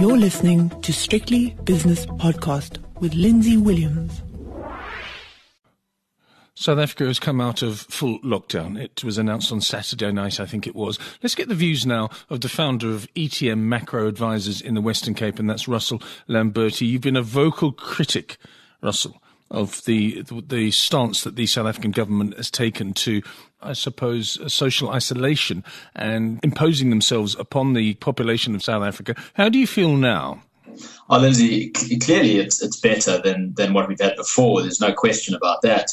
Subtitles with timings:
[0.00, 4.22] You're listening to Strictly Business Podcast with Lindsay Williams.
[6.54, 8.80] South Africa has come out of full lockdown.
[8.80, 10.98] It was announced on Saturday night, I think it was.
[11.22, 15.12] Let's get the views now of the founder of ETM Macro Advisors in the Western
[15.12, 16.88] Cape, and that's Russell Lamberti.
[16.88, 18.38] You've been a vocal critic,
[18.82, 19.20] Russell,
[19.50, 23.22] of the the stance that the South African government has taken to,
[23.60, 25.64] I suppose, social isolation
[25.94, 29.14] and imposing themselves upon the population of South Africa.
[29.34, 30.42] How do you feel now?
[31.08, 34.62] Oh, Lindsay, clearly it's it's better than than what we've had before.
[34.62, 35.90] There's no question about that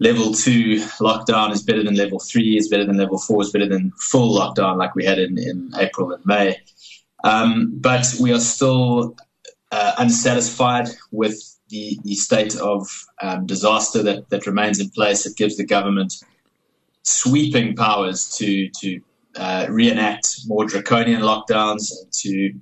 [0.00, 3.68] level two lockdown is better than level three, is better than level four, is better
[3.68, 6.56] than full lockdown like we had in, in April and May.
[7.24, 9.16] Um, but we are still
[9.72, 12.88] uh, unsatisfied with the, the state of
[13.22, 15.26] um, disaster that, that remains in place.
[15.26, 16.14] It gives the government
[17.02, 19.00] sweeping powers to, to
[19.36, 22.52] uh, reenact more draconian lockdowns and to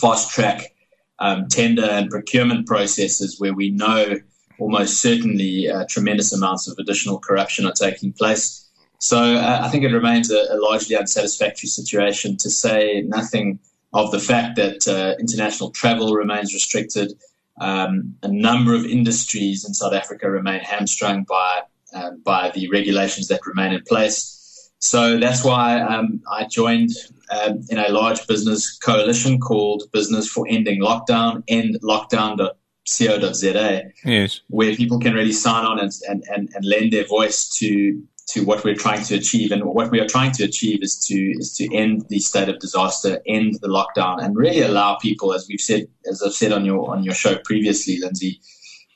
[0.00, 0.74] fast track
[1.18, 4.16] um, tender and procurement processes where we know
[4.58, 8.68] almost certainly uh, tremendous amounts of additional corruption are taking place.
[8.98, 13.58] So uh, I think it remains a, a, largely unsatisfactory situation to say nothing
[13.92, 17.12] of the fact that uh, international travel remains restricted.
[17.60, 21.62] Um, a number of industries in South Africa remain hamstrung by
[21.94, 24.70] uh, by the regulations that remain in place.
[24.78, 26.90] So that's why um, I joined
[27.30, 32.50] um, in a large business coalition called Business for Ending Lockdown, endlockdown.com
[32.88, 34.40] co.za, yes.
[34.48, 38.44] where people can really sign on and, and, and, and lend their voice to to
[38.44, 39.52] what we're trying to achieve.
[39.52, 42.58] And what we are trying to achieve is to is to end the state of
[42.58, 46.64] disaster, end the lockdown, and really allow people, as we've said, as I've said on
[46.64, 48.40] your on your show previously, Lindsay,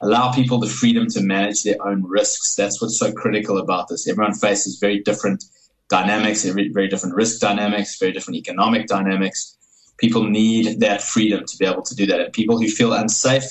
[0.01, 2.55] allow people the freedom to manage their own risks.
[2.55, 4.09] That's what's so critical about this.
[4.09, 5.45] Everyone faces very different
[5.89, 9.57] dynamics, very, very different risk dynamics, very different economic dynamics.
[9.99, 12.21] People need that freedom to be able to do that.
[12.21, 13.51] And people who feel unsafe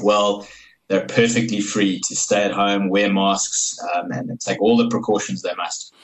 [0.00, 0.46] well,
[0.88, 5.42] they're perfectly free to stay at home, wear masks, um, and take all the precautions
[5.42, 5.94] they must.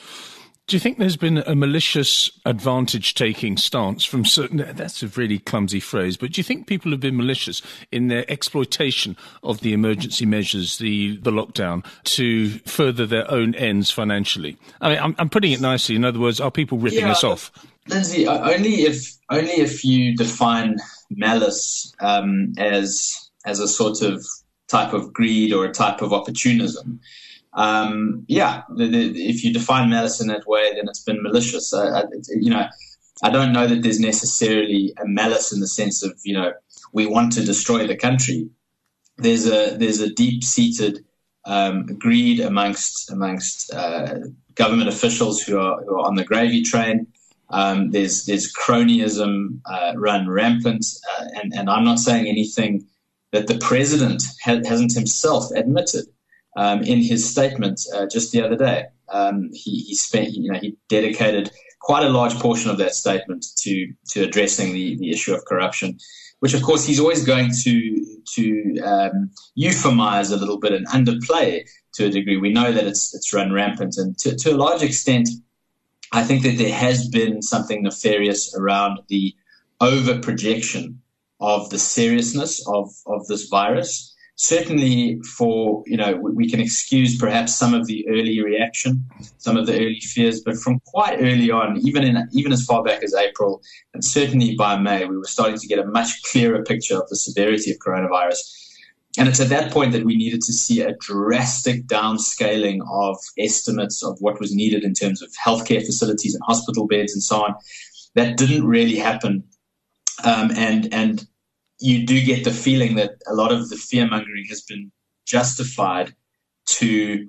[0.68, 4.58] Do you think there's been a malicious advantage taking stance from certain?
[4.76, 8.30] That's a really clumsy phrase, but do you think people have been malicious in their
[8.30, 14.58] exploitation of the emergency measures, the, the lockdown, to further their own ends financially?
[14.82, 15.96] I mean, I'm, I'm putting it nicely.
[15.96, 17.50] In other words, are people ripping yeah, us off?
[17.88, 20.76] Lindsay, only if only if you define
[21.08, 24.22] malice um, as as a sort of
[24.68, 27.00] type of greed or a type of opportunism.
[27.54, 31.72] Um, yeah, the, the, if you define malice in that way, then it's been malicious.
[32.28, 32.66] You know,
[33.22, 36.52] I don't know that there's necessarily a malice in the sense of you know
[36.92, 38.48] we want to destroy the country.
[39.16, 41.04] There's a there's a deep seated
[41.44, 44.18] um, greed amongst amongst uh,
[44.54, 47.06] government officials who are, who are on the gravy train.
[47.50, 50.84] Um, there's there's cronyism uh, run rampant,
[51.18, 52.86] uh, and and I'm not saying anything
[53.32, 56.06] that the president ha- hasn't himself admitted
[56.56, 58.86] um, in his statement uh, just the other day.
[59.10, 61.50] Um, he, he spent, you know, he dedicated
[61.80, 65.98] quite a large portion of that statement to to addressing the, the issue of corruption,
[66.40, 71.66] which of course he's always going to to um, euphemize a little bit and underplay
[71.94, 72.36] to a degree.
[72.36, 75.28] We know that it's it's run rampant, and to, to a large extent,
[76.12, 79.34] I think that there has been something nefarious around the
[79.80, 81.00] over projection
[81.40, 84.14] of the seriousness of, of this virus.
[84.36, 89.04] Certainly, for you know, we, can excuse perhaps some of the early reaction,
[89.38, 92.84] some of the early fears, but from quite early on, even in even as far
[92.84, 93.60] back as April,
[93.94, 97.16] and certainly by May, we were starting to get a much clearer picture of the
[97.16, 98.38] severity of coronavirus.
[99.18, 104.04] And it's at that point that we needed to see a drastic downscaling of estimates
[104.04, 107.56] of what was needed in terms of healthcare facilities and hospital beds and so on.
[108.14, 109.42] That didn't really happen
[110.24, 111.26] um, and and
[111.80, 114.90] you do get the feeling that a lot of the fear mongering has been
[115.26, 116.14] justified
[116.66, 117.28] to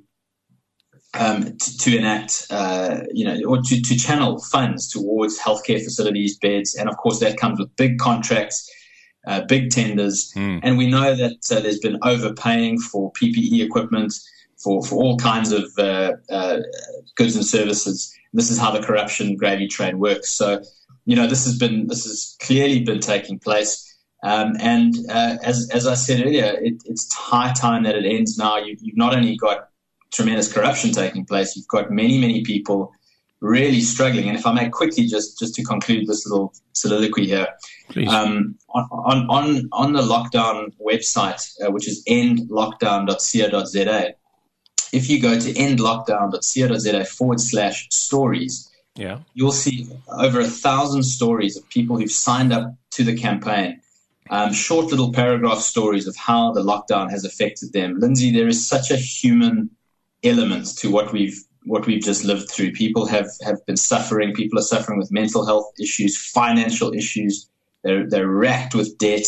[1.16, 6.38] um, to, to, enact, uh, you know, or to, to channel funds towards healthcare facilities,
[6.38, 8.70] beds, and of course that comes with big contracts,
[9.28, 10.60] uh, big tenders, mm.
[10.62, 14.14] and we know that uh, there's been overpaying for PPE equipment,
[14.64, 16.60] for for all kinds of uh, uh,
[17.16, 18.14] goods and services.
[18.34, 20.34] This is how the corruption gravy train works.
[20.34, 20.62] So
[21.06, 23.86] you know, this has been this has clearly been taking place.
[24.22, 28.38] Um, and uh, as, as I said earlier, it, it's high time that it ends
[28.38, 28.58] now.
[28.58, 29.70] You, you've not only got
[30.12, 32.92] tremendous corruption taking place, you've got many, many people
[33.42, 34.28] really struggling.
[34.28, 37.48] And if I may quickly just just to conclude this little soliloquy here,
[38.08, 44.14] um, on, on on the lockdown website, uh, which is endlockdown.co.za,
[44.92, 49.20] if you go to endlockdown.co.za forward slash stories, yeah.
[49.34, 53.82] you'll see over a thousand stories of people who've signed up to the campaign.
[54.32, 58.00] Um, short little paragraph stories of how the lockdown has affected them.
[58.00, 59.72] Lindsay, there is such a human
[60.24, 62.72] element to what we've what we've just lived through.
[62.72, 64.34] People have, have been suffering.
[64.34, 67.50] People are suffering with mental health issues, financial issues.
[67.84, 69.26] They're, they're racked with debt.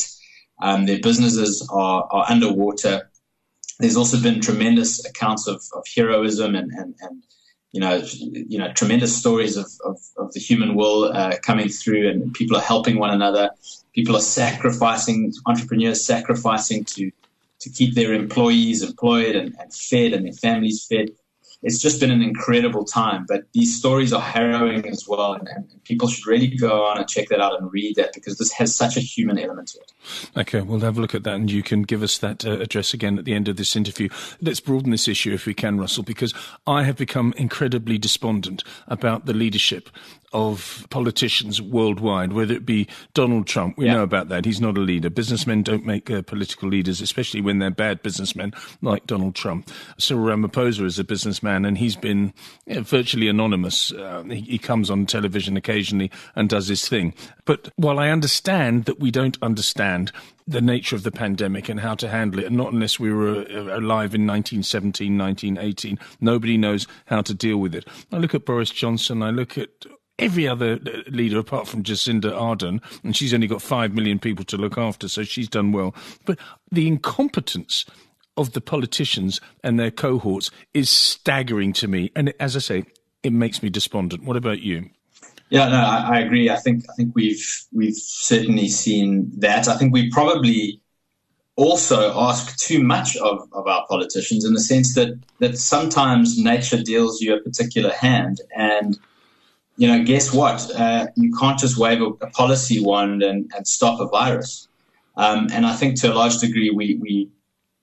[0.61, 3.10] Um, their businesses are, are underwater.
[3.81, 7.24] There's also been tremendous accounts of, of heroism and, and, and
[7.72, 12.10] you know, you know, tremendous stories of, of, of the human will uh, coming through,
[12.10, 13.50] and people are helping one another.
[13.94, 17.12] People are sacrificing, entrepreneurs sacrificing to
[17.62, 21.12] to keep their employees employed and, and fed and their families fed
[21.63, 23.25] it's just been an incredible time.
[23.27, 27.07] But these stories are harrowing as well, and, and, people should really go on and
[27.07, 29.91] check that out and read that because this has such a human element to it.
[30.37, 32.93] Okay, we'll have a look at that, and you can give us that uh, address
[32.93, 34.07] again at the end of this interview.
[34.41, 36.33] Let's broaden this issue if we can, Russell, because
[36.65, 39.89] I have become incredibly despondent about the leadership
[40.33, 43.78] of politicians worldwide, whether it be Donald Trump.
[43.78, 43.94] We yeah.
[43.94, 44.45] know about that.
[44.45, 45.10] He's not a leader.
[45.10, 49.69] Businessmen don't make uh, political leaders, especially when they're bad businessmen like Donald Trump.
[49.98, 52.33] Cyril Ramaphosa is a businessman and he's been
[52.68, 53.92] virtually anonymous.
[53.92, 57.13] Uh, he, he comes on television occasionally and does his thing.
[57.45, 60.12] But while I understand that we don't understand
[60.48, 63.45] the nature of the pandemic and how to handle it, and not unless we were
[63.50, 67.88] uh, alive in 1917, 1918, nobody knows how to deal with it.
[68.12, 69.86] I look at Boris Johnson, I look at
[70.21, 74.45] every other uh, leader apart from Jacinda Ardern, and she's only got five million people
[74.45, 75.94] to look after, so she's done well.
[76.25, 76.39] But
[76.71, 77.85] the incompetence
[78.38, 82.12] of the politicians and their cohorts is staggering to me.
[82.15, 82.85] And as I say,
[83.23, 84.23] it makes me despondent.
[84.23, 84.89] What about you?
[85.50, 86.50] Yeah, no, I, I, agree.
[86.50, 89.68] I think I think we've we've certainly seen that.
[89.68, 90.79] I think we probably
[91.57, 96.81] also ask too much of, of our politicians in the sense that that sometimes nature
[96.81, 98.97] deals you a particular hand and
[99.81, 100.69] you know, guess what?
[100.75, 104.68] Uh, you can't just wave a, a policy wand and, and, stop a virus.
[105.18, 107.30] Um, and I think to a large degree, we, we,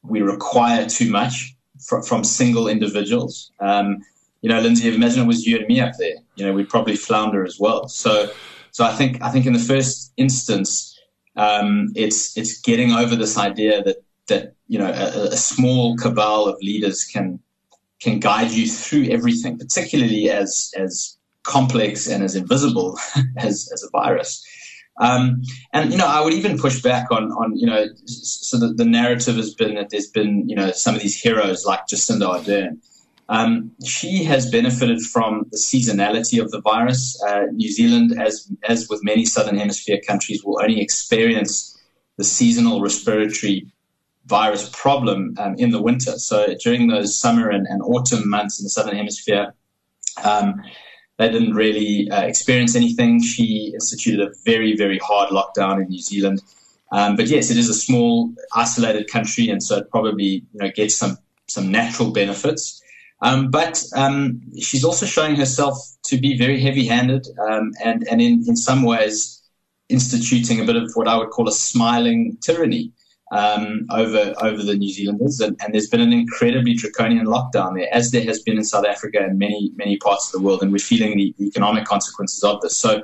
[0.04, 3.50] we require too much fr- from single individuals.
[3.58, 3.98] Um,
[4.42, 6.14] you know, Lindsay, imagine it was you and me up there.
[6.36, 7.88] You know, we'd probably flounder as well.
[7.88, 8.30] So,
[8.70, 10.96] so I think, I think in the first instance,
[11.34, 13.96] um, it's, it's getting over this idea that,
[14.28, 17.40] that, you know, a, a small cabal of leaders can,
[18.00, 21.17] can guide you through everything, particularly as, as
[21.48, 22.98] complex and as invisible
[23.36, 24.44] as, as a virus.
[25.00, 25.42] Um,
[25.72, 28.84] and you know, I would even push back on on you know, so the, the
[28.84, 32.78] narrative has been that there's been you know some of these heroes like Jacinda Ardern.
[33.30, 37.20] Um, she has benefited from the seasonality of the virus.
[37.28, 41.78] Uh, New Zealand, as as with many southern hemisphere countries, will only experience
[42.16, 43.66] the seasonal respiratory
[44.26, 46.18] virus problem um, in the winter.
[46.18, 49.54] So during those summer and, and autumn months in the southern hemisphere.
[50.24, 50.60] Um,
[51.18, 53.20] they didn't really uh, experience anything.
[53.22, 56.42] She instituted a very, very hard lockdown in New Zealand.
[56.92, 60.70] Um, but yes, it is a small, isolated country, and so it probably you know
[60.70, 62.82] gets some some natural benefits.
[63.20, 68.44] Um, but um, she's also showing herself to be very heavy-handed, um, and and in
[68.46, 69.42] in some ways
[69.88, 72.92] instituting a bit of what I would call a smiling tyranny
[73.30, 77.88] um, over over the New Zealanders, and, and, there's been an incredibly draconian lockdown there,
[77.92, 80.72] as there has been in South Africa and many many parts of the world, and
[80.72, 82.76] we're feeling the, economic consequences of this.
[82.76, 83.02] So,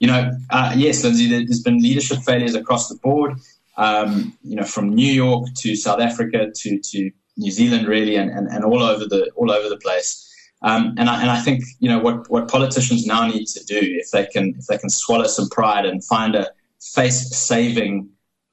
[0.00, 3.38] you know, uh, yes, Lindsay, there's been leadership failures across the board.
[3.76, 8.30] Um, you know, from New York to South Africa to to New Zealand, really, and,
[8.30, 10.26] and, and all over the all over the place.
[10.62, 13.78] Um, and I and I think you know what what politicians now need to do
[13.80, 16.48] if they can if they can swallow some pride and find a
[16.80, 18.10] face saving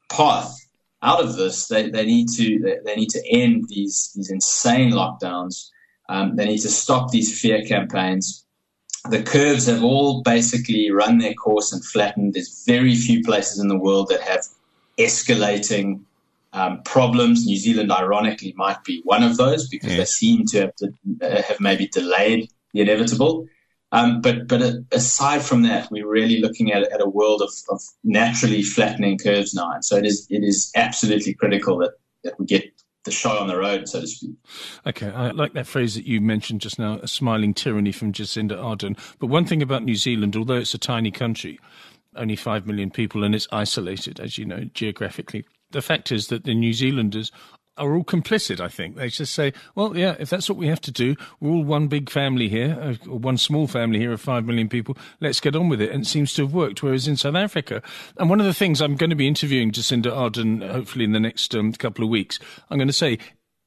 [0.10, 0.67] path
[1.02, 4.92] out of this, they, they need to they, they need to end these these insane
[4.92, 5.70] lockdowns.
[6.10, 8.46] Um, they need to stop these fear campaigns.
[9.10, 12.34] The curves have all basically run their course and flattened.
[12.34, 14.46] There's very few places in the world that have
[14.98, 16.02] escalating
[16.54, 17.46] um, problems.
[17.46, 21.42] New Zealand, ironically, might be one of those because they seem to have, to uh,
[21.44, 23.48] have maybe delayed the inevitable.
[23.92, 27.82] Um, but but aside from that, we're really looking at, at a world of, of
[28.04, 31.92] naturally flattening curves now, and so it is it is absolutely critical that,
[32.24, 32.66] that we get
[33.06, 34.36] the show on the road, so to speak.
[34.86, 38.58] Okay, I like that phrase that you mentioned just now, a smiling tyranny from Jacinda
[38.58, 39.00] Ardern.
[39.20, 41.58] But one thing about New Zealand, although it's a tiny country,
[42.18, 46.44] only 5 million people, and it's isolated, as you know, geographically, the fact is that
[46.44, 47.32] the New Zealanders
[47.78, 48.96] are all complicit, I think.
[48.96, 51.88] They just say, well, yeah, if that's what we have to do, we're all one
[51.88, 55.56] big family here, uh, or one small family here of five million people, let's get
[55.56, 55.92] on with it.
[55.92, 56.84] And it seems to have worked.
[56.84, 57.82] Whereas in South Africa,
[58.18, 61.20] and one of the things I'm going to be interviewing Jacinda Ardern, hopefully in the
[61.20, 63.18] next um, couple of weeks, I'm going to say,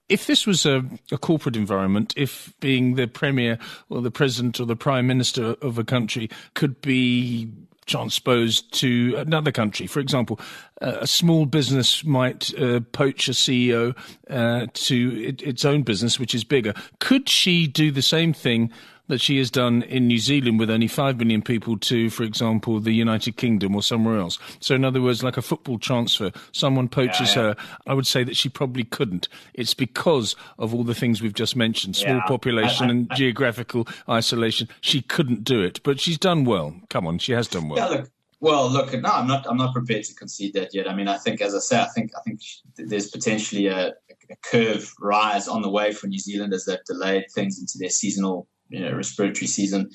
[0.09, 4.67] If this was a, a, corporate environment, if being the premier or the president or
[4.67, 7.49] the prime minister of a country could be
[7.91, 10.39] transposed to another country, for example,
[10.81, 13.97] uh, a small business might uh, poach a CEO
[14.31, 16.73] uh, to it, its own business, which is bigger.
[17.01, 18.71] Could she do the same thing
[19.11, 22.81] that she has done in New Zealand with only 5 million people to, for example,
[22.81, 24.39] the United Kingdom or somewhere else.
[24.61, 27.49] So, in other words, like a football transfer, someone poaches yeah, yeah.
[27.49, 27.57] her.
[27.87, 29.29] I would say that she probably couldn't.
[29.55, 32.27] It's because of all the things we've just mentioned small yeah.
[32.27, 34.69] population I, I, and I, geographical isolation.
[34.81, 36.75] She couldn't do it, but she's done well.
[36.89, 37.79] Come on, she has done well.
[37.79, 38.11] Yeah, look.
[38.43, 39.47] Well, look, no, I'm not.
[39.47, 40.89] I'm not prepared to concede that yet.
[40.89, 42.41] I mean, I think, as I say, I think, I think
[42.77, 47.27] there's potentially a, a curve rise on the way for New Zealand as they've delayed
[47.35, 49.91] things into their seasonal you know, respiratory season.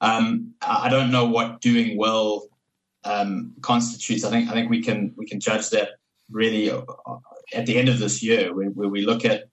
[0.00, 2.48] Um, I don't know what doing well
[3.04, 4.24] um, constitutes.
[4.24, 5.90] I think I think we can we can judge that
[6.30, 6.82] really uh,
[7.52, 9.44] at the end of this year, where, where, we look at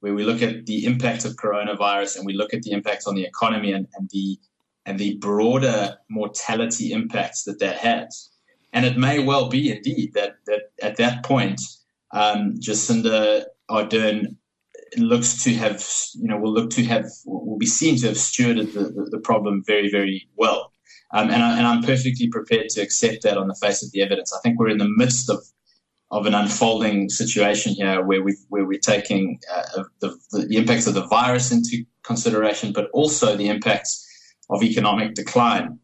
[0.00, 3.14] where we look at the impact of coronavirus and we look at the impact on
[3.14, 4.38] the economy and, and the
[4.86, 8.30] and the broader mortality impacts that that has.
[8.72, 11.60] And it may well be indeed that that at that point,
[12.12, 14.36] um, Jacinda Ardern
[14.98, 18.72] looks to have, you know, will look to have, will be seen to have stewarded
[18.72, 20.72] the, the, the problem very, very well.
[21.12, 24.32] Um, and, I, I'm perfectly prepared to accept that on the face of the evidence.
[24.32, 25.38] I think we're in the midst of
[26.12, 30.94] of an unfolding situation here where we where we're taking uh, the, the impacts of
[30.94, 34.06] the virus into consideration, but also the impacts
[34.50, 35.78] of economic decline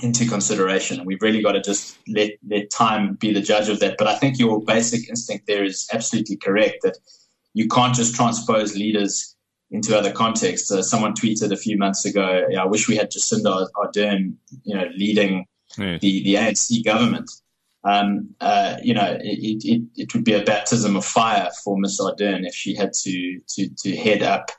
[0.00, 0.98] into consideration.
[0.98, 3.96] And we've really got to just let let time be the judge of that.
[3.98, 6.98] But I think your basic instinct there is absolutely correct that
[7.54, 9.36] you can't just transpose leaders
[9.70, 10.70] into other contexts.
[10.70, 14.74] Uh, someone tweeted a few months ago, yeah, I wish we had Jacinda Ardern, you
[14.74, 17.30] know, leading the, the ANC government.
[17.84, 22.00] Um, uh, you know, it, it, it, would be a baptism of fire for Miss
[22.00, 24.50] Ardern if she had to, to, to head up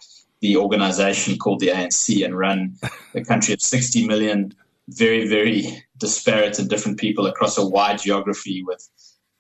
[0.42, 2.76] the organization called the ANC and run
[3.16, 4.54] a country of 60 million
[4.90, 8.86] very, very disparate and different people across a wide geography with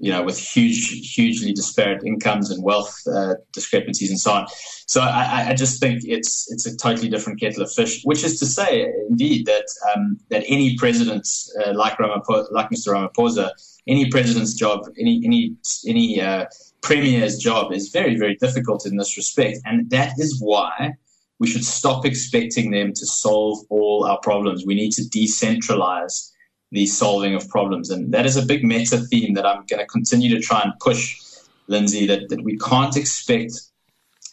[0.04, 4.48] you know, with huge, hugely disparate incomes and wealth uh, discrepancies and so on.
[4.86, 8.02] So I, I, just think it's it's a totally different kettle of fish.
[8.04, 9.64] Which is to say, indeed, that
[9.96, 11.26] um, that any president
[11.66, 12.92] uh, like Ramaphosa, like Mr.
[12.94, 13.52] Ramaphosa,
[13.88, 15.56] any president's job, any any
[15.88, 16.48] any uh,
[16.82, 20.96] premier's job is very very difficult in this respect, and that is why
[21.40, 24.66] we should stop expecting them to solve all our problems.
[24.66, 26.33] We need to decentralize
[26.74, 27.92] the solving of problems.
[27.92, 30.74] And that is a big meta theme that I'm going to continue to try and
[30.80, 31.22] push,
[31.68, 33.54] Lindsay, that, that we can't expect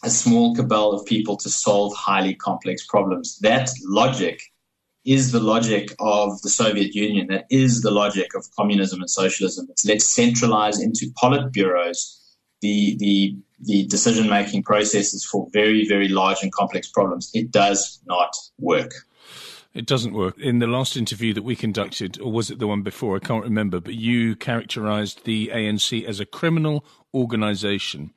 [0.03, 3.37] a small cabal of people to solve highly complex problems.
[3.39, 4.41] That logic
[5.05, 7.27] is the logic of the Soviet Union.
[7.27, 9.67] That is the logic of communism and socialism.
[9.69, 12.17] It's let's centralize into politburos
[12.61, 17.29] the, the, the decision making processes for very, very large and complex problems.
[17.35, 18.91] It does not work.
[19.73, 20.37] It doesn't work.
[20.37, 23.15] In the last interview that we conducted, or was it the one before?
[23.15, 28.11] I can't remember, but you characterized the ANC as a criminal organization.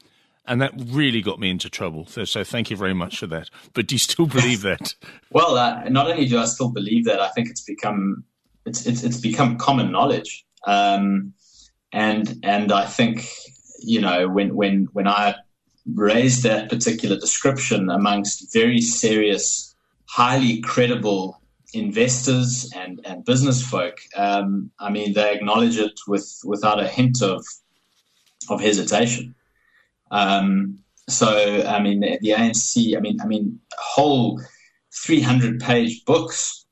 [0.47, 2.07] And that really got me into trouble.
[2.07, 3.51] So, so thank you very much for that.
[3.73, 4.95] But do you still believe that?
[5.31, 8.25] well, uh, not only do I still believe that, I think it's become
[8.67, 10.45] it's it's, it's become common knowledge.
[10.67, 11.35] Um,
[11.93, 13.27] and and I think
[13.79, 15.37] you know when when when I
[15.95, 19.75] raised that particular description amongst very serious,
[20.07, 21.41] highly credible
[21.75, 27.23] investors and, and business folk, um, I mean, they acknowledge it with without a hint
[27.23, 27.45] of
[28.49, 29.35] of hesitation.
[30.11, 30.79] Um,
[31.09, 34.41] so, I mean, the, the, ANC, I mean, I mean, whole
[34.95, 36.67] 300 page books,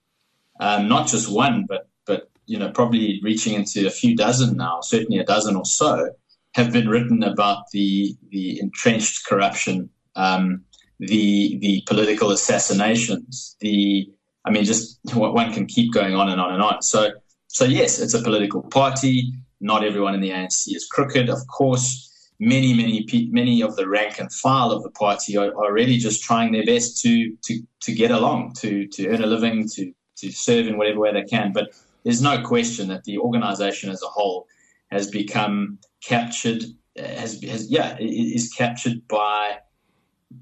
[0.60, 4.80] um, not just one, but but you know, probably reaching into a few dozen now,
[4.80, 6.10] certainly a dozen or so,
[6.54, 10.62] have been written about the the entrenched corruption, um,
[10.98, 14.08] the the political assassinations, the
[14.44, 16.82] I mean, just one can keep going on and on and on.
[16.82, 17.10] So,
[17.48, 19.32] so yes, it's a political party.
[19.60, 22.08] Not everyone in the ANC is crooked, of course.
[22.40, 26.24] Many, many, many of the rank and file of the party are, are really just
[26.24, 30.32] trying their best to to to get along, to to earn a living, to to
[30.32, 31.52] serve in whatever way they can.
[31.52, 31.70] But
[32.02, 34.48] there's no question that the organisation as a whole
[34.90, 36.64] has become captured,
[36.96, 39.58] has, has yeah, is captured by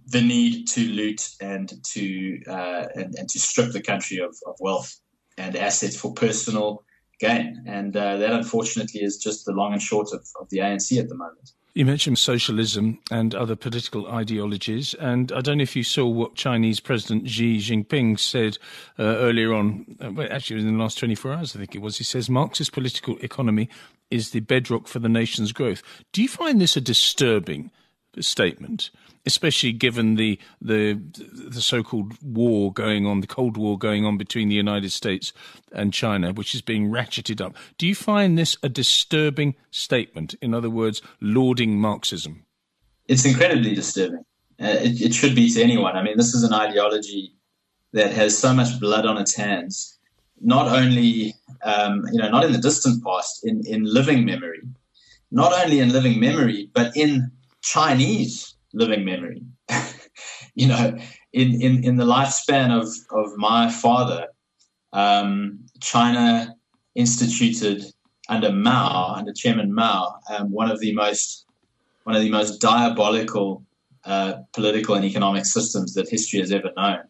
[0.06, 4.56] the need to loot and to uh, and, and, to strip the country of, of,
[4.60, 4.94] wealth
[5.38, 6.84] and assets for personal
[7.18, 7.62] gain.
[7.66, 11.08] And uh, that, unfortunately, is just the long and short of, of the ANC at
[11.08, 11.52] the moment.
[11.72, 16.34] You mentioned socialism and other political ideologies, and I don't know if you saw what
[16.34, 18.58] Chinese President Xi Jinping said
[18.98, 19.96] uh, earlier on.
[20.00, 21.98] well, actually, in the last 24 hours, I think it was.
[21.98, 23.68] He says Marxist political economy
[24.10, 25.82] is the bedrock for the nation's growth.
[26.12, 27.70] Do you find this a disturbing
[28.18, 28.90] statement,
[29.24, 31.00] especially given the the
[31.32, 35.32] the so-called war going on, the Cold War going on between the United States
[35.72, 37.54] and China, which is being ratcheted up.
[37.78, 40.34] Do you find this a disturbing statement?
[40.42, 42.44] In other words, lauding Marxism.
[43.06, 44.24] It's incredibly disturbing.
[44.60, 45.96] Uh, it, it should be to anyone.
[45.96, 47.34] I mean, this is an ideology
[47.92, 49.98] that has so much blood on its hands.
[50.40, 54.60] Not only, um, you know, not in the distant past, in, in living memory,
[55.30, 57.30] not only in living memory, but in
[57.62, 59.42] Chinese living memory.
[60.54, 60.96] you know,
[61.32, 64.28] in, in, in the lifespan of, of my father,
[64.92, 66.54] um, China
[66.94, 67.84] instituted
[68.28, 71.46] under Mao, under Chairman Mao, um, one of the most
[72.04, 73.62] one of the most diabolical
[74.04, 77.00] uh, political and economic systems that history has ever known.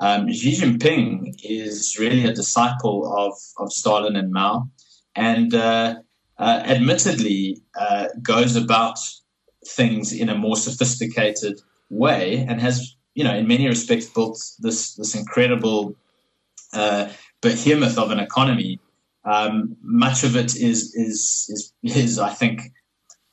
[0.00, 4.68] Um, Xi Jinping is really a disciple of, of Stalin and Mao,
[5.14, 5.96] and uh,
[6.38, 8.98] uh, admittedly uh, goes about
[9.66, 14.94] things in a more sophisticated way and has, you know, in many respects built this
[14.94, 15.94] this incredible
[16.72, 17.08] uh,
[17.40, 18.80] behemoth of an economy.
[19.24, 22.72] Um, much of it is is is is I think,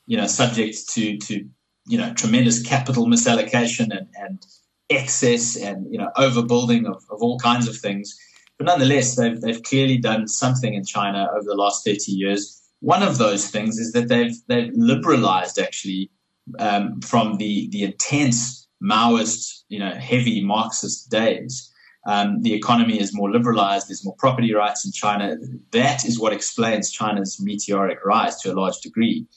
[0.06, 1.46] you know, subject to to
[1.88, 4.46] you know tremendous capital misallocation and, and
[4.90, 8.16] excess and you know overbuilding of, of all kinds of things.
[8.58, 12.62] But nonetheless, they've they've clearly done something in China over the last thirty years.
[12.82, 16.12] One of those things is that they've they've liberalized actually
[16.60, 21.72] um, from the the intense Maoist, you know, heavy Marxist days.
[22.08, 23.90] Um, the economy is more liberalized.
[23.90, 25.38] There's more property rights in China.
[25.72, 29.28] That is what explains China's meteoric rise to a large degree.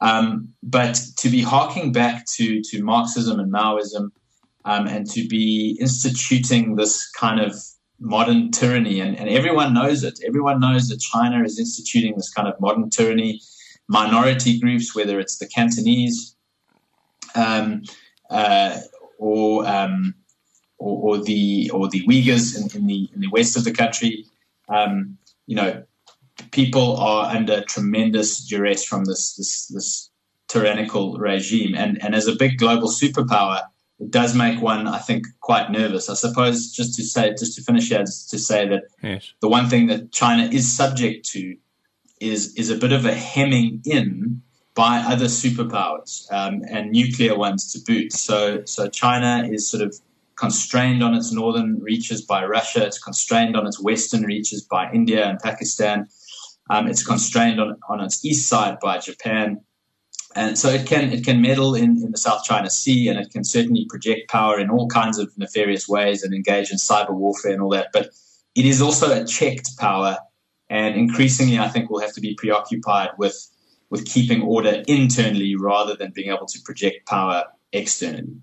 [0.00, 4.10] Um, but to be harking back to to Marxism and Maoism,
[4.64, 7.54] um, and to be instituting this kind of
[8.00, 10.20] modern tyranny, and, and everyone knows it.
[10.26, 13.40] Everyone knows that China is instituting this kind of modern tyranny.
[13.88, 16.36] Minority groups, whether it's the Cantonese,
[17.34, 17.82] um,
[18.30, 18.78] uh,
[19.18, 20.14] or, um,
[20.78, 24.26] or, or the or the Uyghurs in, in, the in the west of the country.
[24.68, 25.82] Um, you know,
[26.52, 30.10] people are under tremendous duress from this this, this
[30.48, 33.62] tyrannical regime, and and as a big global superpower,
[33.98, 36.08] it does make one, I think, quite nervous.
[36.08, 39.32] I suppose just to say, just to finish here, to say that yes.
[39.40, 41.56] the one thing that China is subject to
[42.20, 44.42] is is a bit of a hemming in
[44.78, 48.12] by other superpowers um, and nuclear ones to boot.
[48.12, 49.92] So, so China is sort of
[50.36, 52.86] constrained on its northern reaches by Russia.
[52.86, 56.06] It's constrained on its western reaches by India and Pakistan.
[56.70, 59.60] Um, it's constrained on, on its east side by Japan.
[60.36, 63.32] And so it can it can meddle in, in the South China Sea and it
[63.32, 67.50] can certainly project power in all kinds of nefarious ways and engage in cyber warfare
[67.52, 67.88] and all that.
[67.92, 68.10] But
[68.54, 70.18] it is also a checked power.
[70.70, 73.34] And increasingly, I think we'll have to be preoccupied with
[73.90, 78.42] with keeping order internally rather than being able to project power externally.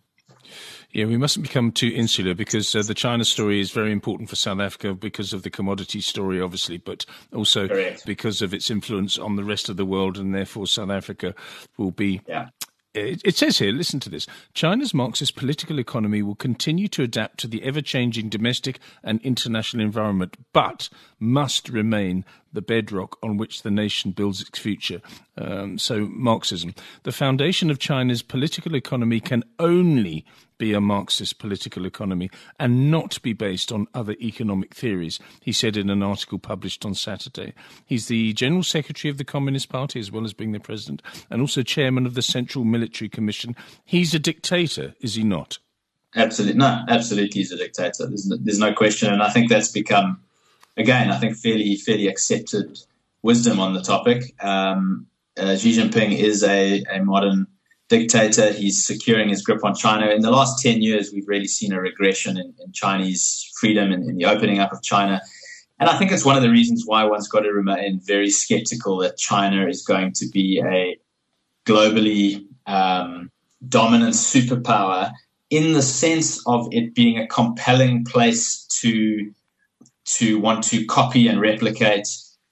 [0.96, 4.38] Yeah, we mustn't become too insular because uh, the China story is very important for
[4.38, 8.06] South Africa because of the commodity story, obviously, but also Correct.
[8.06, 11.36] because of its influence on the rest of the world, and therefore South Africa
[11.78, 12.48] will be yeah.
[12.96, 14.26] It says here, listen to this.
[14.54, 19.84] China's Marxist political economy will continue to adapt to the ever changing domestic and international
[19.84, 20.88] environment, but
[21.20, 25.02] must remain the bedrock on which the nation builds its future.
[25.38, 26.74] Um, so, Marxism.
[27.04, 30.26] The foundation of China's political economy can only
[30.58, 35.78] be a Marxist political economy and not be based on other economic theories, he said
[35.78, 37.54] in an article published on Saturday.
[37.86, 41.42] He's the General Secretary of the Communist Party as well as being the President and
[41.42, 43.56] also Chairman of the Central Military Commission.
[43.84, 45.60] He's a dictator, is he not?
[46.16, 46.58] Absolutely.
[46.58, 48.08] No, absolutely he's a dictator.
[48.08, 49.12] There's no, there's no question.
[49.12, 50.22] And I think that's become
[50.78, 52.80] again, I think fairly fairly accepted
[53.22, 54.36] wisdom on the topic.
[54.44, 57.48] Um, uh, Xi Jinping is a, a modern
[57.90, 58.52] dictator.
[58.52, 60.10] He's securing his grip on China.
[60.10, 64.10] In the last 10 years, we've really seen a regression in, in Chinese freedom and
[64.10, 65.22] in, the opening up of China.
[65.80, 68.98] And I think it's one of the reasons why one's got to remain very skeptical
[69.00, 70.98] that China is going to be a
[71.66, 73.30] globally um,
[73.68, 75.12] dominant superpower
[75.50, 79.32] in the sense of it being a compelling place to
[80.06, 82.08] to want to copy and replicate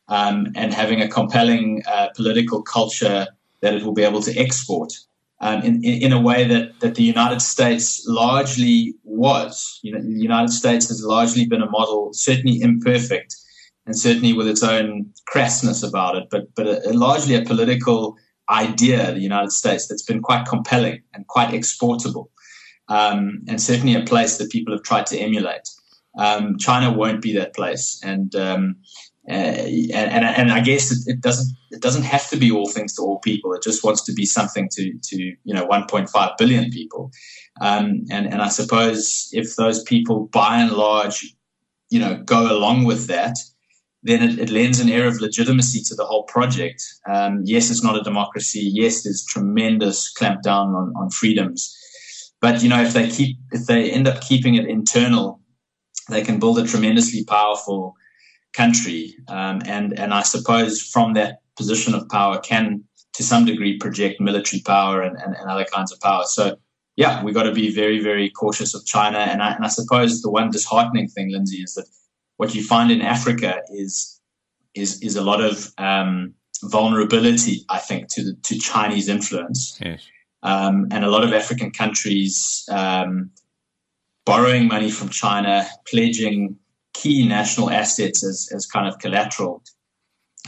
[0.07, 3.27] um, and having a compelling uh, political culture
[3.61, 4.91] that it will be able to export
[5.43, 9.77] um, in, in, a way that, that the United States largely was.
[9.83, 13.35] You know, the United States has largely been a model, certainly imperfect
[13.85, 18.15] and certainly with its own crassness about it, but, but a, a largely a political
[18.49, 22.31] idea, the United States, that's been quite compelling and quite exportable,
[22.87, 25.67] um, and certainly a place that people have tried to emulate.
[26.17, 28.77] Um, China won't be that place, and um,
[29.25, 32.93] and, and, and I guess it, it, doesn't it doesn't have to be all things
[32.95, 33.53] to all people.
[33.53, 37.11] It just wants to be something to to you know 1.5 billion people.
[37.61, 41.35] Um, and and I suppose if those people by and large,
[41.89, 43.37] you know, go along with that,
[44.01, 46.83] then it, it lends an air of legitimacy to the whole project.
[47.09, 48.69] Um, yes, it's not a democracy.
[48.73, 51.73] Yes, there's tremendous clampdown on, on freedoms.
[52.41, 55.39] But you know, if they keep if they end up keeping it internal,
[56.09, 57.95] they can build a tremendously powerful
[58.53, 59.15] country.
[59.27, 64.19] Um, and and I suppose from that position of power can to some degree project
[64.19, 66.23] military power and, and, and other kinds of power.
[66.25, 66.57] So
[66.95, 69.17] yeah, we've got to be very, very cautious of China.
[69.17, 71.85] And I, and I suppose the one disheartening thing, Lindsay, is that
[72.37, 74.19] what you find in Africa is
[74.75, 79.79] is is a lot of um, vulnerability, I think, to the to Chinese influence.
[79.81, 80.03] Yes.
[80.43, 83.31] Um, and a lot of African countries um,
[84.25, 86.57] borrowing money from China, pledging
[86.93, 89.63] key national assets as, as kind of collateral,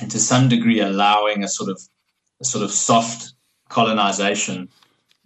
[0.01, 1.81] and to some degree allowing a sort of
[2.41, 3.33] a sort of soft
[3.69, 4.69] colonization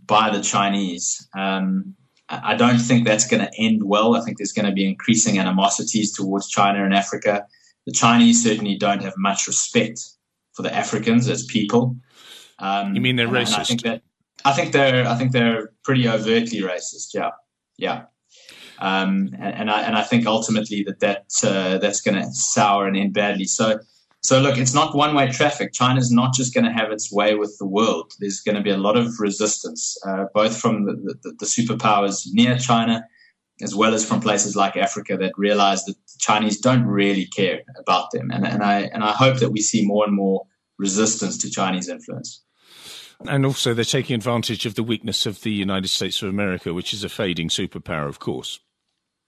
[0.05, 1.27] by the Chinese.
[1.37, 1.95] Um,
[2.29, 4.15] I don't think that's going to end well.
[4.15, 7.45] I think there's going to be increasing animosities towards China and Africa.
[7.87, 9.99] The Chinese certainly don't have much respect
[10.53, 11.95] for the Africans as people.
[12.59, 13.59] Um, you mean they're racist?
[13.59, 14.01] I think that
[14.45, 17.13] I think they're I think they're pretty overtly racist.
[17.13, 17.31] Yeah,
[17.77, 18.03] yeah.
[18.79, 22.87] Um, and, and, I and I think ultimately that that uh, that's going to sour
[22.87, 23.45] and end badly.
[23.45, 23.79] So
[24.21, 25.71] so look, it's not one way traffic.
[25.73, 28.11] China's not just going to have its way with the world.
[28.19, 32.27] There's going to be a lot of resistance, uh, both from the, the, the, superpowers
[32.33, 33.05] near China,
[33.61, 37.61] as well as from places like Africa that realize that the Chinese don't really care
[37.77, 38.29] about them.
[38.29, 40.45] And, and I and I hope that we see more and more
[40.77, 42.43] resistance to Chinese influence.
[43.25, 46.93] And also, they're taking advantage of the weakness of the United States of America, which
[46.93, 48.59] is a fading superpower, of course.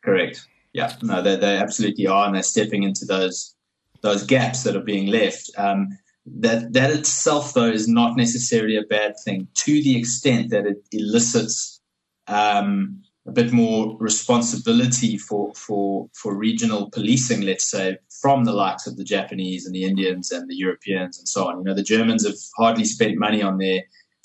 [0.03, 0.47] Correct.
[0.73, 0.95] Yeah.
[1.01, 3.55] No, they, they absolutely are, and they're stepping into those
[4.01, 5.51] those gaps that are being left.
[5.57, 5.89] Um,
[6.25, 10.83] that that itself, though, is not necessarily a bad thing to the extent that it
[10.91, 11.81] elicits
[12.27, 18.87] um, a bit more responsibility for for for regional policing, let's say, from the likes
[18.87, 21.57] of the Japanese and the Indians and the Europeans and so on.
[21.59, 23.81] You know, the Germans have hardly spent money on their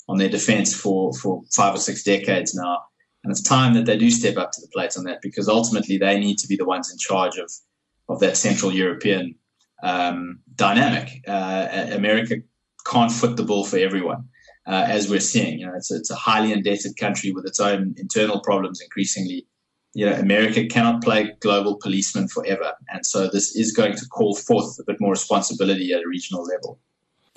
[0.07, 2.79] on their defense for for five or six decades now.
[3.27, 5.97] And it's time that they do step up to the plate on that because ultimately
[5.97, 7.51] they need to be the ones in charge of,
[8.07, 9.35] of that Central European
[9.83, 11.25] um, dynamic.
[11.27, 12.35] Uh, America
[12.89, 14.23] can't foot the ball for everyone,
[14.65, 15.59] uh, as we're seeing.
[15.59, 19.45] You know, it's it's a highly indebted country with its own internal problems increasingly.
[19.93, 24.37] You know, America cannot play global policeman forever, and so this is going to call
[24.37, 26.79] forth a bit more responsibility at a regional level.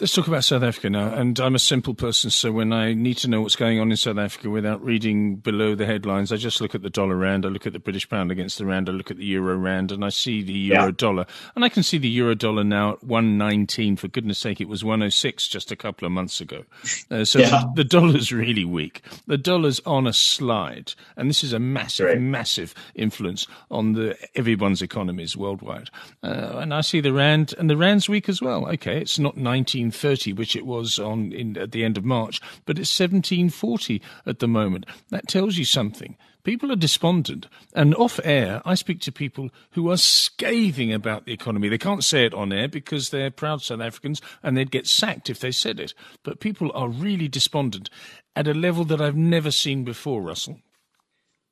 [0.00, 1.12] Let's talk about South Africa now.
[1.12, 3.98] And I'm a simple person, so when I need to know what's going on in
[3.98, 7.50] South Africa without reading below the headlines, I just look at the dollar rand, I
[7.50, 10.02] look at the British pound against the rand, I look at the euro rand, and
[10.02, 10.90] I see the euro yeah.
[10.96, 11.26] dollar.
[11.54, 13.96] And I can see the euro dollar now at 119.
[13.96, 16.64] For goodness sake, it was 106 just a couple of months ago.
[17.10, 17.50] Uh, so yeah.
[17.50, 19.02] the, the, dollar's really weak.
[19.26, 20.94] The dollar's on a slide.
[21.18, 22.18] And this is a massive, right.
[22.18, 25.90] massive influence on the everyone's economies worldwide.
[26.22, 28.66] Uh, and I see the rand, and the rand's weak as well.
[28.66, 32.40] Okay, it's not 19 1730, which it was on in, at the end of March,
[32.64, 34.86] but it's 1740 at the moment.
[35.10, 36.16] That tells you something.
[36.42, 37.46] People are despondent.
[37.74, 41.68] And off air, I speak to people who are scathing about the economy.
[41.68, 45.28] They can't say it on air because they're proud South Africans and they'd get sacked
[45.28, 45.92] if they said it.
[46.22, 47.90] But people are really despondent
[48.34, 50.60] at a level that I've never seen before, Russell.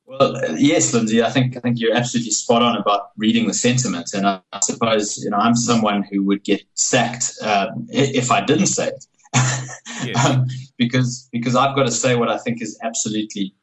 [0.09, 1.21] Well, yes, Lindsay.
[1.21, 4.59] I think I think you're absolutely spot on about reading the sentiment, and I, I
[4.59, 9.05] suppose you know I'm someone who would get sacked uh, if I didn't say it,
[10.03, 10.25] yes.
[10.25, 10.47] um,
[10.79, 13.53] because because I've got to say what I think is absolutely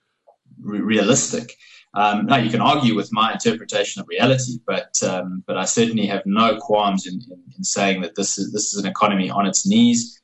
[0.61, 1.53] re- realistic.
[1.95, 6.07] Um, now you can argue with my interpretation of reality, but um, but I certainly
[6.07, 9.47] have no qualms in, in, in saying that this is this is an economy on
[9.47, 10.23] its knees,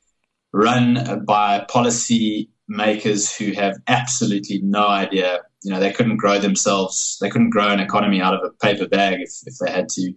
[0.53, 7.17] run by policy makers who have absolutely no idea you know, they couldn't grow themselves.
[7.21, 10.13] They couldn't grow an economy out of a paper bag if, if they had to.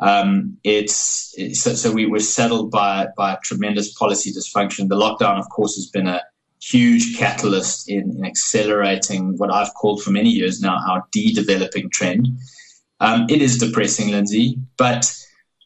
[0.00, 4.88] Um, it's, it's, so, so we were settled by by tremendous policy dysfunction.
[4.88, 6.22] The lockdown, of course, has been a
[6.60, 12.28] huge catalyst in, in accelerating what I've called for many years now our de-developing trend.
[13.00, 15.12] Um, it is depressing, Lindsay, but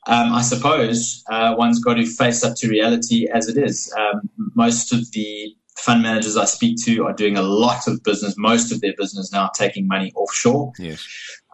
[0.06, 3.92] um, I suppose uh, one's got to face up to reality as it is.
[3.96, 8.34] Um, most of the fund managers I speak to are doing a lot of business,
[8.36, 10.72] most of their business now taking money offshore.
[10.78, 11.06] Yes.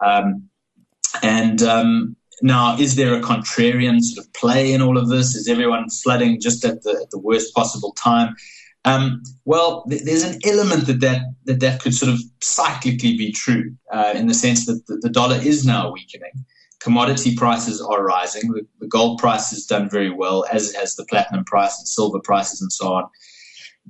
[0.03, 0.49] Um,
[1.23, 5.35] and um, now, is there a contrarian sort of play in all of this?
[5.35, 8.35] Is everyone flooding just at the, at the worst possible time?
[8.85, 13.31] Um, well, th- there's an element that that, that that could sort of cyclically be
[13.31, 16.31] true uh, in the sense that the, the dollar is now weakening.
[16.79, 18.51] commodity prices are rising.
[18.51, 22.19] The, the, gold price has done very well, as has the platinum price and silver
[22.19, 23.09] prices and so on.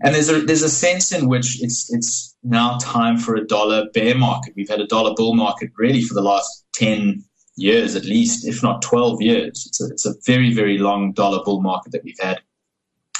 [0.01, 3.89] And there's a there's a sense in which it's it's now time for a dollar
[3.93, 4.53] bear market.
[4.55, 7.23] We've had a dollar bull market really for the last ten
[7.57, 9.65] years at least, if not twelve years.
[9.67, 12.39] It's a, it's a very very long dollar bull market that we've had,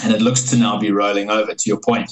[0.02, 1.54] and it looks to now be rolling over.
[1.54, 2.12] To your point,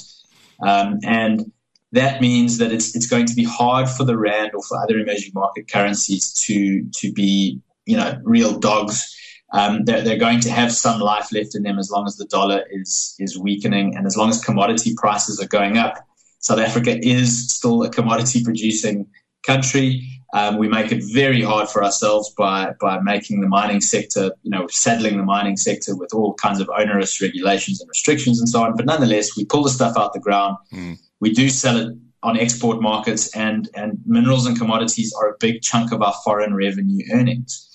[0.66, 1.50] um, and
[1.92, 4.98] that means that it's it's going to be hard for the rand or for other
[4.98, 9.14] emerging market currencies to to be you know real dogs.
[9.52, 12.26] Um, they're, they're going to have some life left in them as long as the
[12.26, 15.96] dollar is is weakening and as long as commodity prices are going up.
[16.40, 19.06] South Africa is still a commodity producing
[19.46, 20.06] country.
[20.34, 24.50] Um, we make it very hard for ourselves by by making the mining sector, you
[24.50, 28.62] know, saddling the mining sector with all kinds of onerous regulations and restrictions and so
[28.62, 28.76] on.
[28.76, 30.58] But nonetheless, we pull the stuff out the ground.
[30.72, 35.36] Mm we do sell it on export markets, and, and minerals and commodities are a
[35.38, 37.67] big chunk of our foreign revenue earnings.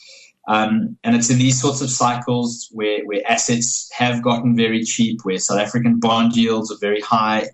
[0.47, 5.19] Um, and it's in these sorts of cycles where, where assets have gotten very cheap,
[5.23, 7.47] where South African bond yields are very high,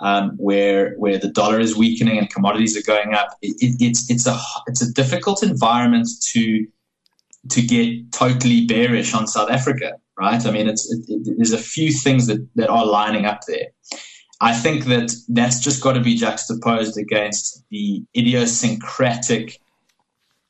[0.00, 3.36] um, where where the dollar is weakening and commodities are going up.
[3.40, 6.66] It, it, it's it's a it's a difficult environment to
[7.50, 10.44] to get totally bearish on South Africa, right?
[10.44, 13.68] I mean, it's it, there's a few things that that are lining up there.
[14.40, 19.60] I think that that's just got to be juxtaposed against the idiosyncratic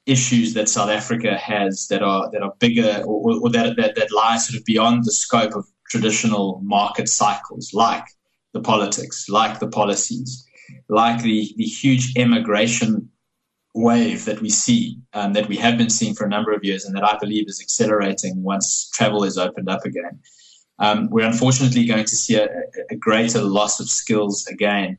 [0.07, 4.13] issues that South Africa has that are that are bigger or, or that, that that
[4.13, 8.05] lie sort of beyond the scope of traditional market cycles, like
[8.53, 10.47] the politics, like the policies,
[10.89, 13.09] like the the huge immigration
[13.75, 16.85] wave that we see, um, that we have been seeing for a number of years,
[16.85, 20.21] and that I believe is accelerating once travel is opened up again
[20.79, 22.49] um, we're unfortunately going to see a,
[22.91, 24.99] a, greater loss of skills again.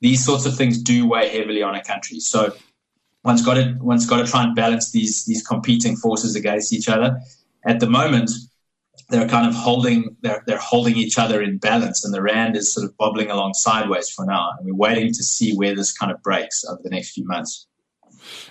[0.00, 2.20] These sorts of things do weigh heavily on a country.
[2.20, 2.54] So
[3.24, 6.88] one's got to one's got to try and balance these these competing forces against each
[6.88, 7.20] other.
[7.66, 8.30] At the moment,
[9.08, 12.72] they're kind of holding they're they're holding each other in balance, and the rand is
[12.72, 14.50] sort of bobbling along sideways for now.
[14.58, 17.66] And we're waiting to see where this kind of breaks over the next few months.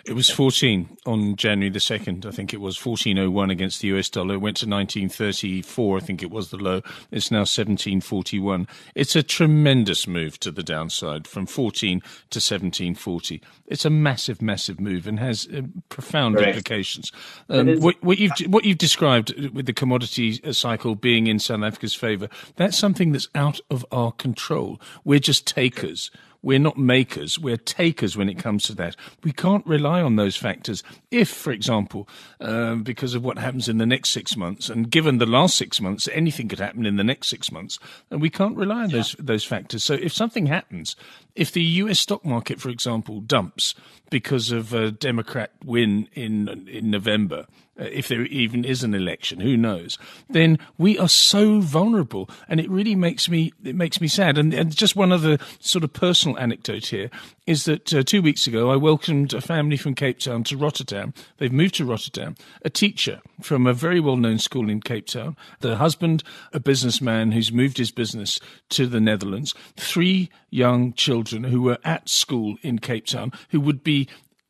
[0.05, 2.25] It was 14 on January the 2nd.
[2.25, 4.35] I think it was 1401 against the US dollar.
[4.35, 5.97] It went to 1934.
[5.97, 6.81] I think it was the low.
[7.11, 8.67] It's now 1741.
[8.95, 12.05] It's a tremendous move to the downside from 14 to
[12.37, 13.41] 1740.
[13.67, 16.49] It's a massive, massive move and has uh, profound Correct.
[16.49, 17.11] implications.
[17.49, 21.93] Um, what, what, you've what you've described with the commodity cycle being in South Africa's
[21.93, 24.79] favour, that's something that's out of our control.
[25.03, 26.11] We're just takers.
[26.41, 28.95] We're not makers, we're takers when it comes to that.
[29.23, 30.83] We can't rely on those factors.
[31.11, 32.07] If, for example,
[32.39, 35.81] uh, because of what happens in the next six months, and given the last six
[35.81, 37.77] months, anything could happen in the next six months,
[38.09, 38.97] and we can't rely on yeah.
[38.97, 39.83] those those factors.
[39.83, 40.95] So if something happens,
[41.35, 41.99] if the U.S.
[41.99, 43.75] stock market, for example, dumps
[44.09, 47.47] because of a Democrat win in in November,
[47.79, 49.97] if there even is an election, who knows?
[50.29, 54.37] Then we are so vulnerable, and it really makes me it makes me sad.
[54.37, 57.09] And, and just one other sort of personal anecdote here
[57.47, 61.13] is that uh, two weeks ago I welcomed a family from Cape Town to Rotterdam.
[61.37, 62.35] They've moved to Rotterdam.
[62.63, 65.35] A teacher from a very well known school in Cape Town.
[65.61, 68.39] The husband, a businessman who's moved his business
[68.69, 69.55] to the Netherlands.
[69.77, 74.07] Three young children who were at school in Cape Town who would be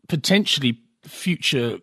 [0.08, 1.80] potentially future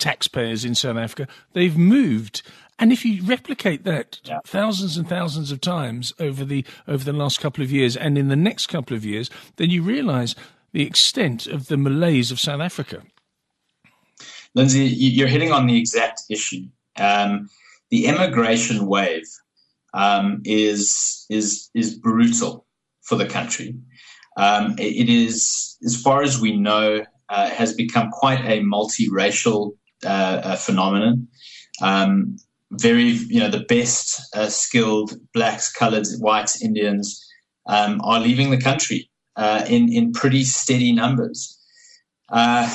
[0.00, 1.28] taxpayers in South Africa.
[1.52, 2.42] They've moved.
[2.78, 4.38] And if you replicate that yeah.
[4.44, 8.28] thousands and thousands of times over the over the last couple of years and in
[8.28, 10.34] the next couple of years, then you realize
[10.72, 13.02] the extent of the malaise of South Africa.
[14.54, 16.64] Lindsay, you're hitting on the exact issue.
[16.98, 17.48] Um,
[17.90, 19.26] the immigration wave
[19.94, 22.66] um, is is is brutal
[23.02, 23.76] for the country.
[24.36, 29.72] Um, it is, as far as we know, uh, has become quite a multiracial
[30.04, 31.28] uh, phenomenon.
[31.82, 32.36] Um,
[32.72, 37.26] very, you know, the best uh, skilled blacks, coloreds, whites, Indians
[37.66, 41.58] um, are leaving the country uh, in in pretty steady numbers.
[42.28, 42.68] Uh,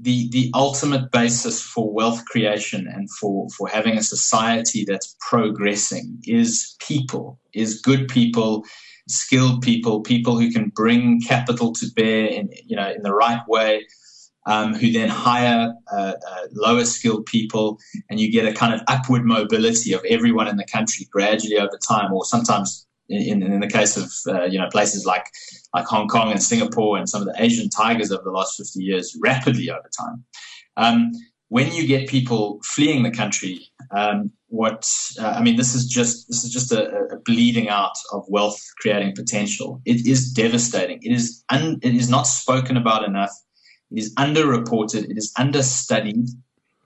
[0.00, 6.18] the the ultimate basis for wealth creation and for for having a society that's progressing
[6.24, 8.64] is people, is good people,
[9.08, 13.42] skilled people, people who can bring capital to bear in you know in the right
[13.46, 13.84] way
[14.46, 17.78] um, who then hire uh, uh, lower skilled people,
[18.10, 21.78] and you get a kind of upward mobility of everyone in the country gradually over
[21.86, 25.26] time, or sometimes in, in the case of uh, you know places like
[25.74, 28.82] like Hong Kong and Singapore and some of the Asian tigers over the last 50
[28.82, 30.24] years, rapidly over time.
[30.76, 31.12] Um,
[31.48, 36.28] when you get people fleeing the country, um, what uh, I mean, this is just
[36.28, 39.80] this is just a, a, bleeding out of wealth creating potential.
[39.84, 41.00] It is devastating.
[41.02, 43.32] It is un, it is not spoken about enough.
[43.94, 45.08] It is underreported.
[45.10, 46.28] It is understudied.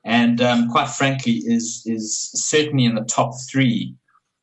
[0.05, 3.95] and um, quite frankly, is is certainly in the top three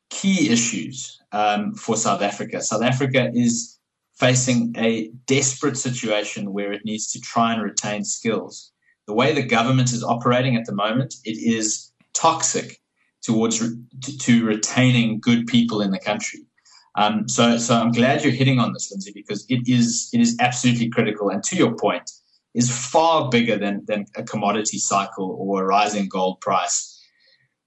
[0.09, 2.61] key issues um, for South Africa.
[2.61, 3.77] South Africa is
[4.17, 8.71] facing a desperate situation where it needs to try and retain skills.
[9.07, 12.81] The way the government is operating at the moment, it is toxic
[13.21, 13.75] towards re-
[14.19, 16.41] to, retaining good people in the country.
[16.95, 20.37] Um, so, so I'm glad you're hitting on this, Lindsay, because it is it is
[20.39, 21.29] absolutely critical.
[21.29, 22.09] And to your point,
[22.55, 26.93] is far bigger than than a commodity cycle or a rising gold price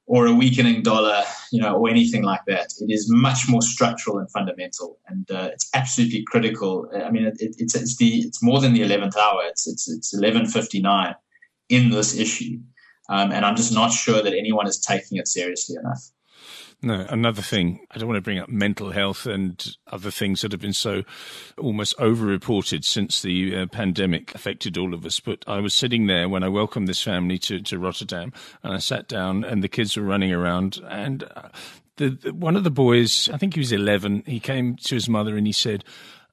[0.06, 1.22] or a weakening dollar,
[1.52, 2.72] you know, or anything like that.
[2.80, 6.90] It is much more structural and fundamental, and uh, it's absolutely critical.
[6.94, 9.42] I mean, it, it's it's the it's more than the eleventh hour.
[9.44, 11.14] It's it's it's eleven fifty nine
[11.68, 12.58] in this issue,
[13.10, 16.02] um, and I'm just not sure that anyone is taking it seriously enough.
[16.80, 20.52] No, another thing, I don't want to bring up mental health and other things that
[20.52, 21.02] have been so
[21.56, 25.18] almost over reported since the uh, pandemic affected all of us.
[25.18, 28.78] But I was sitting there when I welcomed this family to, to Rotterdam and I
[28.78, 31.48] sat down and the kids were running around and uh,
[31.96, 35.08] the, the, one of the boys, I think he was 11, he came to his
[35.08, 35.82] mother and he said,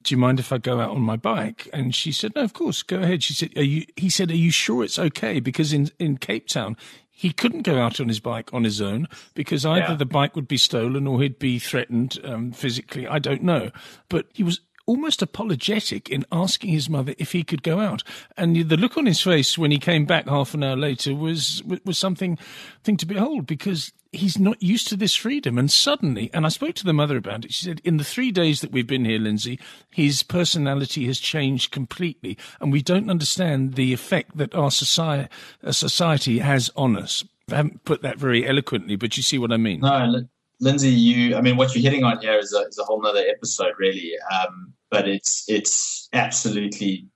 [0.04, 1.68] do you mind if I go out on my bike?
[1.72, 3.24] And she said, no, of course, go ahead.
[3.24, 5.40] She said, are you, he said, are you sure it's okay?
[5.40, 6.76] Because in, in Cape Town,
[7.18, 9.94] he couldn't go out on his bike on his own because either yeah.
[9.94, 13.08] the bike would be stolen or he'd be threatened um, physically.
[13.08, 13.70] I don't know.
[14.10, 18.02] But he was almost apologetic in asking his mother if he could go out.
[18.36, 21.62] And the look on his face when he came back half an hour later was
[21.84, 22.38] was something
[22.84, 25.58] thing to behold because he's not used to this freedom.
[25.58, 28.32] And suddenly, and I spoke to the mother about it, she said, in the three
[28.32, 32.38] days that we've been here, Lindsay, his personality has changed completely.
[32.60, 35.28] And we don't understand the effect that our society,
[35.62, 37.24] uh, society has on us.
[37.50, 39.80] I haven't put that very eloquently, but you see what I mean.
[39.80, 40.22] No,
[40.60, 43.24] Lindsay, you, I mean, what you're hitting on here is a, is a whole nother
[43.28, 44.12] episode, really.
[44.32, 47.06] Um, but it's, it's absolutely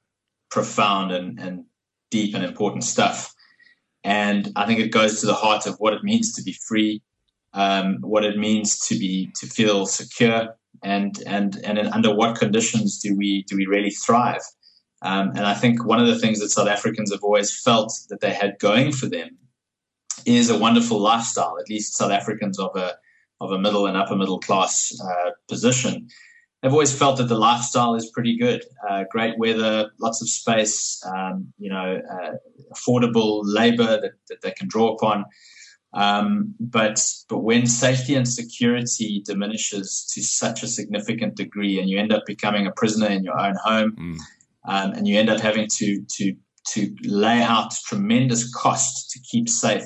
[0.50, 1.64] profound and, and
[2.11, 3.35] deep and important stuff.
[4.05, 7.03] And I think it goes to the heart of what it means to be free,
[7.53, 12.98] um, what it means to be to feel secure, and and and under what conditions
[13.00, 14.40] do we do we really thrive?
[15.03, 18.20] Um, and I think one of the things that South Africans have always felt that
[18.20, 19.37] they had going for them
[20.24, 21.59] is a wonderful lifestyle.
[21.59, 22.94] At least South Africans of a
[23.40, 26.09] of a middle and upper middle class uh, position
[26.62, 28.62] I've always felt that the lifestyle is pretty good.
[28.88, 32.33] Uh, great weather, lots of space, um, you know, uh,
[32.74, 35.24] affordable labor that, that they can draw upon.
[35.92, 41.98] Um, but but when safety and security diminishes to such a significant degree, and you
[41.98, 44.18] end up becoming a prisoner in your own home, mm.
[44.68, 46.37] um, and you end up having to to
[46.68, 49.83] to lay out tremendous cost to keep safe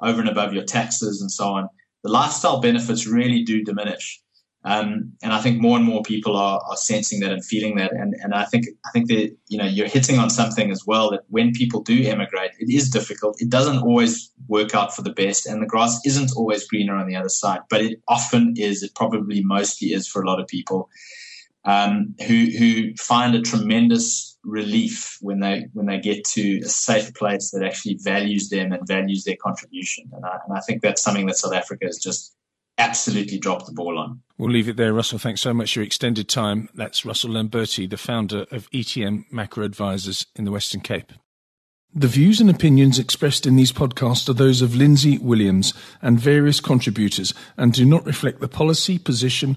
[0.00, 1.68] over and above your taxes and so on,
[2.04, 4.20] the lifestyle benefits really do diminish.
[4.66, 7.92] Um, and I think more and more people are, are sensing that and feeling that.
[7.92, 11.10] And, and I think I think that you know you're hitting on something as well
[11.10, 13.36] that when people do emigrate, it is difficult.
[13.40, 17.06] It doesn't always work out for the best, and the grass isn't always greener on
[17.06, 17.60] the other side.
[17.68, 18.82] But it often is.
[18.82, 20.88] It probably mostly is for a lot of people
[21.64, 27.14] um, who who find a tremendous relief when they when they get to a safe
[27.14, 30.10] place that actually values them and values their contribution.
[30.12, 32.34] And I, and I think that's something that South Africa has just
[32.76, 34.20] absolutely dropped the ball on.
[34.36, 35.18] We'll leave it there, Russell.
[35.18, 36.68] Thanks so much for your extended time.
[36.74, 41.12] That's Russell Lamberti, the founder of ETM Macro Advisors in the Western Cape.
[41.96, 45.72] The views and opinions expressed in these podcasts are those of Lindsay Williams
[46.02, 49.56] and various contributors and do not reflect the policy, position,